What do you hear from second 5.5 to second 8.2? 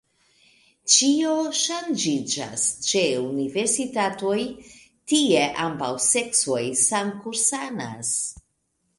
ambaŭ seksoj samkursanas.